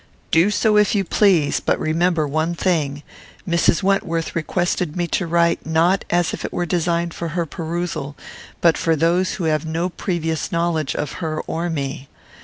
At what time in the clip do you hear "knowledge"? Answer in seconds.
10.51-10.95